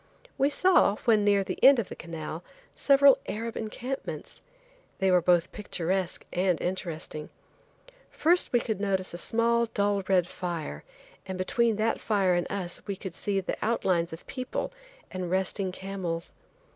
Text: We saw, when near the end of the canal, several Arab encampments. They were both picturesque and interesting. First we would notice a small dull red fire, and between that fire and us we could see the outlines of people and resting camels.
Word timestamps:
We 0.35 0.49
saw, 0.49 0.95
when 1.05 1.23
near 1.23 1.43
the 1.43 1.63
end 1.63 1.77
of 1.77 1.89
the 1.89 1.95
canal, 1.95 2.43
several 2.73 3.19
Arab 3.27 3.55
encampments. 3.55 4.41
They 4.97 5.11
were 5.11 5.21
both 5.21 5.51
picturesque 5.51 6.25
and 6.33 6.59
interesting. 6.59 7.29
First 8.09 8.51
we 8.51 8.63
would 8.67 8.81
notice 8.81 9.13
a 9.13 9.19
small 9.19 9.67
dull 9.67 10.01
red 10.07 10.25
fire, 10.25 10.83
and 11.27 11.37
between 11.37 11.75
that 11.75 12.01
fire 12.01 12.33
and 12.33 12.51
us 12.51 12.81
we 12.87 12.95
could 12.95 13.13
see 13.13 13.39
the 13.41 13.63
outlines 13.63 14.11
of 14.11 14.25
people 14.25 14.73
and 15.11 15.29
resting 15.29 15.71
camels. 15.71 16.31